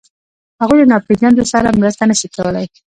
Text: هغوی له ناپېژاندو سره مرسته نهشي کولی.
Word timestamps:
هغوی 0.61 0.79
له 0.81 0.85
ناپېژاندو 0.91 1.43
سره 1.53 1.77
مرسته 1.79 2.03
نهشي 2.09 2.27
کولی. 2.35 2.65